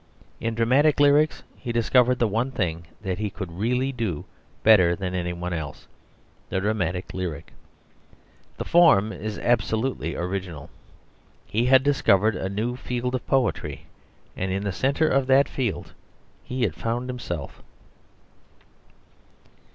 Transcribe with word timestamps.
In 0.39 0.55
Dramatic 0.55 0.99
Lyrics 0.99 1.43
he 1.55 1.71
discovered 1.71 2.17
the 2.17 2.27
one 2.27 2.49
thing 2.49 2.87
that 3.03 3.19
he 3.19 3.29
could 3.29 3.51
really 3.51 3.91
do 3.91 4.25
better 4.63 4.95
than 4.95 5.13
any 5.13 5.31
one 5.31 5.53
else 5.53 5.85
the 6.49 6.59
dramatic 6.59 7.13
lyric. 7.13 7.53
The 8.57 8.65
form 8.65 9.11
is 9.13 9.37
absolutely 9.37 10.15
original: 10.15 10.71
he 11.45 11.67
had 11.67 11.83
discovered 11.83 12.35
a 12.35 12.49
new 12.49 12.75
field 12.75 13.13
of 13.13 13.27
poetry, 13.27 13.85
and 14.35 14.51
in 14.51 14.63
the 14.63 14.71
centre 14.71 15.07
of 15.07 15.27
that 15.27 15.47
field 15.47 15.93
he 16.43 16.63
had 16.63 16.73
found 16.73 17.07
himself. 17.07 17.61